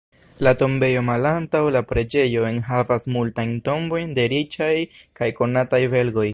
[0.45, 4.73] La tombejo malantaŭ la preĝejo enhavas multajn tombojn de riĉaj
[5.21, 6.29] kaj konataj belgoj.